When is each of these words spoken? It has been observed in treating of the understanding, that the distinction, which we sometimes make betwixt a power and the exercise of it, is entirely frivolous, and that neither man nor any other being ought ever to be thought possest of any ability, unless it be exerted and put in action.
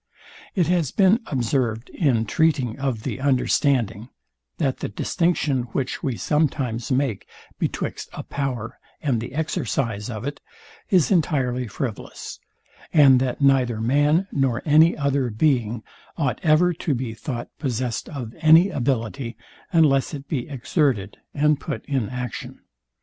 It 0.55 0.65
has 0.65 0.89
been 0.89 1.19
observed 1.27 1.89
in 1.91 2.25
treating 2.25 2.79
of 2.79 3.03
the 3.03 3.19
understanding, 3.21 4.09
that 4.57 4.77
the 4.77 4.89
distinction, 4.89 5.65
which 5.73 6.01
we 6.01 6.17
sometimes 6.17 6.91
make 6.91 7.27
betwixt 7.59 8.09
a 8.13 8.23
power 8.23 8.79
and 9.03 9.21
the 9.21 9.33
exercise 9.35 10.09
of 10.09 10.25
it, 10.25 10.41
is 10.89 11.11
entirely 11.11 11.67
frivolous, 11.67 12.39
and 12.91 13.19
that 13.19 13.41
neither 13.41 13.79
man 13.79 14.27
nor 14.31 14.63
any 14.65 14.97
other 14.97 15.29
being 15.29 15.83
ought 16.17 16.39
ever 16.41 16.73
to 16.73 16.95
be 16.95 17.13
thought 17.13 17.49
possest 17.59 18.09
of 18.09 18.33
any 18.39 18.71
ability, 18.71 19.37
unless 19.71 20.15
it 20.15 20.27
be 20.27 20.49
exerted 20.49 21.17
and 21.35 21.59
put 21.59 21.85
in 21.85 22.09
action. 22.09 22.61